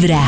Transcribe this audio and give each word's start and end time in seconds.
Vibra. 0.00 0.22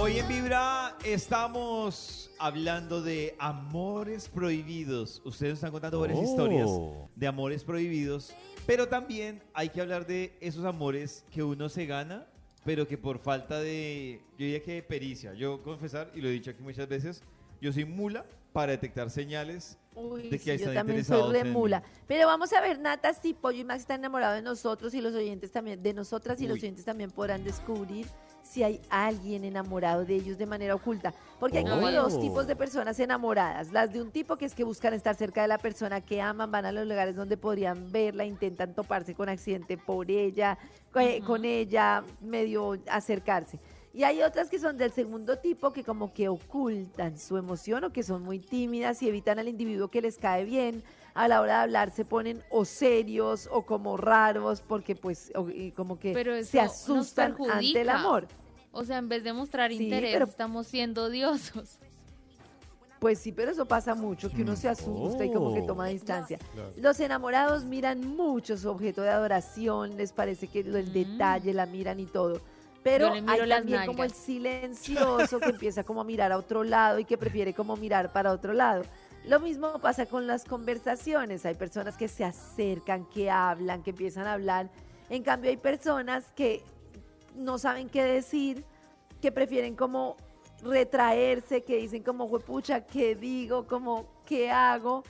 Hoy 0.00 0.18
en 0.18 0.26
Vibra 0.26 0.96
estamos 1.04 2.28
hablando 2.40 3.02
de 3.02 3.36
amores 3.38 4.28
prohibidos. 4.28 5.22
Ustedes 5.24 5.52
nos 5.52 5.58
están 5.58 5.70
contando 5.70 6.00
varias 6.00 6.18
Oh. 6.18 6.24
historias 6.24 6.68
de 7.14 7.26
amores 7.28 7.62
prohibidos, 7.62 8.34
pero 8.66 8.88
también 8.88 9.44
hay 9.54 9.68
que 9.68 9.80
hablar 9.80 10.08
de 10.08 10.36
esos 10.40 10.64
amores 10.64 11.24
que 11.30 11.44
uno 11.44 11.68
se 11.68 11.86
gana, 11.86 12.26
pero 12.64 12.88
que 12.88 12.98
por 12.98 13.20
falta 13.20 13.60
de, 13.60 14.20
yo 14.32 14.38
diría 14.38 14.60
que 14.60 14.72
de 14.74 14.82
pericia. 14.82 15.32
Yo 15.34 15.62
confesar, 15.62 16.10
y 16.16 16.20
lo 16.20 16.30
he 16.30 16.32
dicho 16.32 16.50
aquí 16.50 16.64
muchas 16.64 16.88
veces, 16.88 17.22
yo 17.62 17.72
soy 17.72 17.84
mula 17.84 18.26
para 18.52 18.72
detectar 18.72 19.08
señales 19.08 19.78
Uy, 19.94 20.28
de 20.28 20.38
que 20.38 20.44
sí, 20.44 20.50
ahí 20.50 20.58
yo 20.58 20.74
también 20.74 21.04
soy 21.04 21.32
remula. 21.32 21.82
Pero 22.08 22.26
vamos 22.26 22.52
a 22.52 22.60
ver, 22.60 22.78
Nata, 22.80 23.14
si 23.14 23.34
Pollo 23.34 23.60
y 23.60 23.64
Max 23.64 23.82
están 23.82 24.00
enamorados 24.00 24.36
de 24.36 24.42
nosotros 24.42 24.92
y 24.94 25.00
los 25.00 25.14
oyentes 25.14 25.52
también, 25.52 25.82
de 25.82 25.94
nosotras 25.94 26.40
y 26.40 26.46
los 26.46 26.58
oyentes 26.58 26.84
también 26.84 27.10
podrán 27.10 27.44
descubrir 27.44 28.06
si 28.42 28.64
hay 28.64 28.80
alguien 28.90 29.44
enamorado 29.44 30.04
de 30.04 30.16
ellos 30.16 30.36
de 30.38 30.46
manera 30.46 30.74
oculta. 30.74 31.14
Porque 31.38 31.58
hay 31.58 31.64
como 31.64 31.86
Oh. 31.86 31.92
dos 31.92 32.20
tipos 32.20 32.46
de 32.46 32.56
personas 32.56 32.98
enamoradas. 32.98 33.70
Las 33.70 33.92
de 33.92 34.02
un 34.02 34.10
tipo 34.10 34.36
que 34.36 34.46
es 34.46 34.54
que 34.54 34.64
buscan 34.64 34.92
estar 34.94 35.14
cerca 35.14 35.42
de 35.42 35.48
la 35.48 35.58
persona 35.58 36.00
que 36.00 36.20
aman, 36.20 36.50
van 36.50 36.66
a 36.66 36.72
los 36.72 36.86
lugares 36.86 37.14
donde 37.14 37.36
podrían 37.36 37.92
verla, 37.92 38.24
intentan 38.24 38.74
toparse 38.74 39.14
con 39.14 39.28
accidente 39.28 39.78
por 39.78 40.10
ella, 40.10 40.58
eh, 40.96 41.20
con 41.24 41.44
ella, 41.44 42.02
medio 42.20 42.78
acercarse. 42.88 43.60
Y 43.94 44.04
hay 44.04 44.22
otras 44.22 44.48
que 44.48 44.58
son 44.58 44.78
del 44.78 44.90
segundo 44.90 45.36
tipo 45.38 45.72
que 45.72 45.84
como 45.84 46.14
que 46.14 46.28
ocultan 46.28 47.18
su 47.18 47.36
emoción 47.36 47.84
o 47.84 47.92
que 47.92 48.02
son 48.02 48.22
muy 48.22 48.38
tímidas 48.38 49.02
y 49.02 49.08
evitan 49.08 49.38
al 49.38 49.48
individuo 49.48 49.88
que 49.88 50.00
les 50.00 50.16
cae 50.16 50.44
bien. 50.44 50.82
A 51.14 51.28
la 51.28 51.42
hora 51.42 51.56
de 51.58 51.62
hablar 51.64 51.90
se 51.90 52.06
ponen 52.06 52.42
o 52.50 52.64
serios 52.64 53.48
o 53.52 53.66
como 53.66 53.98
raros 53.98 54.62
porque 54.62 54.96
pues 54.96 55.30
o- 55.34 55.50
y 55.50 55.72
como 55.72 55.98
que 55.98 56.12
Pero 56.14 56.42
se 56.42 56.58
asustan 56.58 57.36
ante 57.50 57.82
el 57.82 57.90
amor. 57.90 58.28
O 58.70 58.82
sea, 58.84 58.96
en 58.96 59.10
vez 59.10 59.22
de 59.24 59.34
mostrar 59.34 59.70
Sí, 59.70 59.84
interés, 59.84 60.14
pero- 60.14 60.24
estamos 60.24 60.66
siendo 60.66 61.04
odiosos. 61.04 61.78
Pues 62.98 63.18
sí, 63.18 63.32
pero 63.32 63.50
eso 63.50 63.66
pasa 63.66 63.94
mucho, 63.96 64.30
que 64.30 64.42
uno 64.42 64.54
se 64.56 64.68
asusta 64.68 65.24
y 65.24 65.32
como 65.32 65.52
que 65.52 65.60
Oh. 65.62 65.66
toma 65.66 65.88
distancia. 65.88 66.38
Claro. 66.54 66.70
Los 66.78 67.00
enamorados 67.00 67.64
miran 67.64 68.00
mucho 68.16 68.56
su 68.56 68.70
objeto 68.70 69.02
de 69.02 69.10
adoración, 69.10 69.96
les 69.96 70.12
parece 70.12 70.46
que 70.46 70.62
lo- 70.62 70.78
el 70.78 70.86
Mm. 70.90 70.92
detalle, 70.92 71.52
la 71.52 71.66
miran 71.66 71.98
y 72.00 72.06
todo. 72.06 72.40
Pero 72.82 73.12
hay 73.12 73.48
también 73.48 73.86
como 73.86 74.02
el 74.02 74.12
silencioso 74.12 75.38
que 75.38 75.50
empieza 75.50 75.84
como 75.84 76.00
a 76.00 76.04
mirar 76.04 76.32
a 76.32 76.38
otro 76.38 76.64
lado 76.64 76.98
y 76.98 77.04
que 77.04 77.16
prefiere 77.16 77.54
como 77.54 77.76
mirar 77.76 78.12
para 78.12 78.32
otro 78.32 78.52
lado. 78.52 78.82
Lo 79.24 79.38
mismo 79.38 79.78
pasa 79.78 80.06
con 80.06 80.26
las 80.26 80.44
conversaciones. 80.44 81.46
Hay 81.46 81.54
personas 81.54 81.96
que 81.96 82.08
se 82.08 82.24
acercan, 82.24 83.04
que 83.04 83.30
hablan, 83.30 83.82
que 83.82 83.90
empiezan 83.90 84.26
a 84.26 84.32
hablar. 84.32 84.68
En 85.10 85.22
cambio 85.22 85.50
hay 85.50 85.56
personas 85.56 86.32
que 86.32 86.62
no 87.36 87.58
saben 87.58 87.88
qué 87.88 88.02
decir, 88.02 88.64
que 89.20 89.30
prefieren 89.30 89.76
como 89.76 90.16
retraerse, 90.62 91.62
que 91.62 91.76
dicen 91.76 92.02
como, 92.02 92.28
pucha, 92.40 92.84
¿qué 92.84 93.14
digo? 93.14 93.66
Como, 93.66 94.06
¿qué 94.26 94.50
hago? 94.50 95.04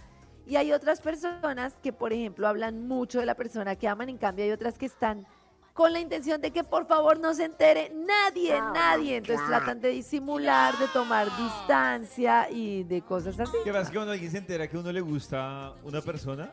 Y 0.47 0.57
hay 0.57 0.73
otras 0.73 1.01
personas 1.01 1.75
que, 1.83 1.93
por 1.93 2.13
ejemplo, 2.13 2.49
hablan 2.49 2.87
mucho 2.87 3.21
de 3.21 3.27
la 3.27 3.35
persona 3.35 3.77
que 3.77 3.89
aman, 3.89 4.09
en 4.09 4.19
cambio 4.19 4.45
hay 4.45 4.51
otras 4.51 4.77
que 4.77 4.87
están 4.87 5.27
con 5.73 5.93
la 5.93 6.01
intención 6.01 6.41
de 6.41 6.51
que 6.51 6.65
por 6.65 6.87
favor 6.87 7.19
no 7.19 7.33
se 7.35 7.45
entere 7.45 7.91
nadie, 7.95 8.61
nadie. 8.75 9.17
Entonces 9.17 9.47
tratan 9.47 9.81
de 9.81 9.89
disimular, 9.89 10.77
de 10.79 10.87
tomar 10.89 11.29
distancia 11.37 12.49
y 12.51 12.83
de 12.85 13.01
cosas 13.03 13.39
así. 13.41 13.53
¿Qué 13.65 13.73
pasa? 13.73 13.91
Que 13.91 13.97
cuando 13.97 14.13
alguien 14.13 14.31
se 14.31 14.39
entera 14.39 14.69
que 14.69 14.77
a 14.77 14.81
uno 14.81 14.93
le 14.93 15.01
gusta 15.01 15.73
una 15.83 16.01
persona, 16.03 16.51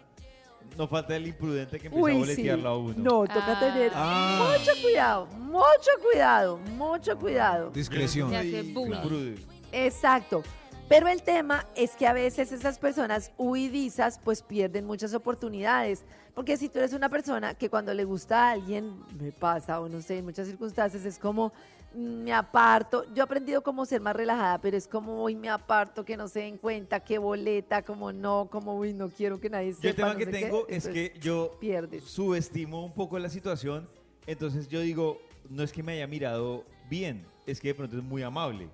no 0.78 0.88
falta 0.88 1.16
el 1.16 1.28
imprudente 1.28 1.80
que 1.80 1.88
empieza 1.88 2.08
a 2.08 2.12
sí. 2.14 2.20
boletearla 2.20 2.70
a 2.70 2.78
uno. 2.78 2.94
No, 2.98 3.22
toca 3.28 3.58
Ah. 3.58 3.60
tener 3.60 3.92
Ah. 3.94 4.48
mucho 4.58 4.72
cuidado, 4.82 5.26
mucho 5.38 5.90
cuidado, 6.02 6.58
mucho 6.58 7.18
cuidado. 7.18 7.70
Discreción. 7.72 8.32
Exacto. 9.72 10.44
Pero 10.90 11.08
el 11.08 11.22
tema 11.22 11.68
es 11.76 11.92
que 11.96 12.08
a 12.08 12.14
veces 12.14 12.52
esas 12.52 12.80
personas 12.80 13.32
huidizas 13.38 14.20
pues 14.24 14.42
pierden 14.42 14.86
muchas 14.88 15.14
oportunidades. 15.14 16.04
Porque 16.34 16.58
si 16.58 16.68
tú 16.68 16.80
eres 16.80 16.94
una 16.94 17.10
persona 17.10 17.54
que 17.54 17.70
cuando 17.70 17.94
le 17.94 18.06
gusta 18.06 18.48
a 18.48 18.52
alguien, 18.54 18.96
me 19.20 19.32
pasa 19.32 19.80
o 19.82 19.88
no 19.88 20.02
sé, 20.02 20.18
en 20.18 20.26
muchas 20.26 20.48
circunstancias 20.48 21.06
es 21.06 21.20
como 21.20 21.54
mm, 21.94 22.24
me 22.24 22.34
aparto. 22.34 23.06
Yo 23.14 23.18
he 23.18 23.22
aprendido 23.22 23.62
cómo 23.62 23.86
ser 23.86 24.02
más 24.02 24.16
relajada, 24.16 24.60
pero 24.60 24.76
es 24.78 24.88
como 24.88 25.22
hoy 25.22 25.36
me 25.36 25.50
aparto, 25.50 26.04
que 26.04 26.18
no 26.18 26.28
se 26.28 26.40
den 26.40 26.58
cuenta, 26.58 27.02
que 27.02 27.20
boleta, 27.20 27.84
como 27.84 28.12
no, 28.12 28.48
como 28.52 28.76
uy, 28.76 28.94
no 28.94 29.10
quiero 29.10 29.40
que 29.40 29.50
nadie 29.50 29.74
sepa. 29.74 29.84
Yo 29.84 29.90
el 29.90 29.96
tema 29.96 30.14
no 30.14 30.18
que 30.18 30.26
sé 30.26 30.32
qué". 30.32 30.40
tengo 30.40 30.68
es 30.68 30.86
Entonces, 30.88 31.12
que 31.12 31.20
yo 31.20 31.56
pierdes. 31.60 32.04
subestimo 32.06 32.84
un 32.84 32.94
poco 32.94 33.20
la 33.20 33.30
situación, 33.30 33.88
entonces 34.26 34.68
yo 34.68 34.80
digo, 34.80 35.22
no 35.52 35.62
es 35.62 35.72
que 35.72 35.84
me 35.84 35.92
haya 35.94 36.08
mirado 36.08 36.64
bien, 36.90 37.26
es 37.46 37.60
que 37.60 37.68
de 37.70 37.76
pronto 37.76 37.96
es 37.98 38.04
muy 38.04 38.24
amable. 38.24 38.70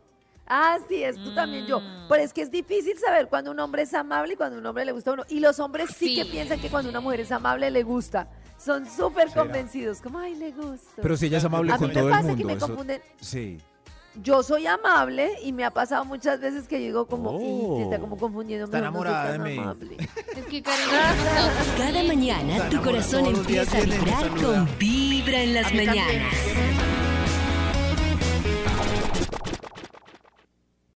Ah, 0.47 0.77
sí, 0.87 1.03
es 1.03 1.15
tú 1.15 1.33
también 1.33 1.65
yo. 1.65 1.79
Mm. 1.79 2.07
Pero 2.09 2.23
es 2.23 2.31
que 2.33 2.41
es 2.41 2.51
difícil 2.51 2.97
saber 2.99 3.27
cuando 3.27 3.51
un 3.51 3.59
hombre 3.59 3.81
es 3.83 3.93
amable 3.93 4.33
y 4.33 4.35
cuando 4.35 4.59
un 4.59 4.65
hombre 4.65 4.85
le 4.85 4.91
gusta 4.91 5.11
a 5.11 5.13
uno. 5.13 5.23
Y 5.29 5.39
los 5.39 5.59
hombres 5.59 5.89
sí, 5.97 6.09
Sí. 6.09 6.15
que 6.15 6.25
piensan 6.25 6.59
que 6.59 6.69
cuando 6.69 6.89
una 6.89 6.99
mujer 6.99 7.21
es 7.21 7.31
amable 7.31 7.69
le 7.71 7.83
gusta. 7.83 8.27
Son 8.57 8.85
súper 8.89 9.29
convencidos, 9.31 10.01
como, 10.01 10.19
ay, 10.19 10.35
le 10.35 10.51
gusta. 10.51 11.01
Pero 11.01 11.17
si 11.17 11.25
ella 11.27 11.39
es 11.39 11.45
amable 11.45 11.71
a 11.71 11.75
mí 11.75 11.79
con 11.79 11.87
me 11.89 11.93
todo 11.93 12.05
el 12.07 12.11
pasa 12.11 12.23
mundo. 12.27 12.37
que 12.37 12.45
me 12.45 12.53
eso- 12.53 12.67
confunden. 12.67 13.01
Sí. 13.19 13.57
Yo 14.21 14.43
soy 14.43 14.65
amable 14.65 15.31
y 15.43 15.51
me 15.51 15.65
ha 15.65 15.71
pasado 15.71 16.05
muchas 16.05 16.39
veces 16.39 16.69
que 16.69 16.79
yo 16.79 16.85
digo 16.85 17.05
como, 17.05 17.31
Oh. 17.31 17.75
"Y, 17.75 17.77
se 17.79 17.83
está 17.83 17.99
como 17.99 18.15
confundiendo. 18.17 18.63
Está 18.65 18.77
enamorada 18.77 19.33
de 19.33 19.39
mí. 19.39 19.57
Es 20.37 20.45
que 20.45 20.61
demasiado 20.61 21.49
Cada 21.77 22.03
mañana 22.03 22.69
tu 22.69 22.81
corazón 22.81 23.25
empieza 23.25 23.77
a 23.77 23.81
vibrar 23.81 24.29
con 24.41 24.69
Vibra 24.79 25.41
en 25.43 25.53
las 25.53 25.73
mañanas. 25.73 26.33